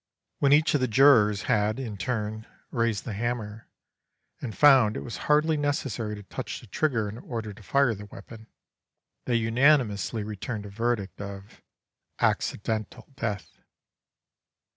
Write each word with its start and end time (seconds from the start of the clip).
When 0.39 0.51
each 0.51 0.73
of 0.73 0.81
the 0.81 0.87
jurors 0.87 1.43
had, 1.43 1.79
in 1.79 1.95
turn, 1.95 2.47
raised 2.71 3.05
the 3.05 3.13
hammer, 3.13 3.67
and 4.41 4.57
found 4.57 4.97
it 4.97 5.01
was 5.03 5.17
hardly 5.29 5.57
necessary 5.57 6.15
to 6.15 6.23
touch 6.23 6.59
the 6.59 6.65
trigger 6.65 7.07
in 7.07 7.19
order 7.19 7.53
to 7.53 7.61
fire 7.61 7.93
the 7.93 8.05
weapon, 8.07 8.47
they 9.25 9.35
unanimously 9.35 10.23
returned 10.23 10.65
a 10.65 10.69
verdict 10.69 11.21
of 11.21 11.61
'accidental 12.19 13.09
death. 13.15 13.59